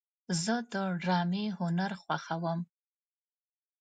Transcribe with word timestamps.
زه 0.43 0.55
د 0.71 0.73
ډرامې 1.01 1.45
هنر 1.59 1.91
خوښوم. 2.01 2.59